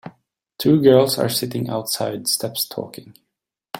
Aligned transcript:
Two 0.57 0.81
girls 0.81 1.19
are 1.19 1.29
sitting 1.29 1.69
outside 1.69 2.27
steps 2.27 2.65
talking. 2.67 3.13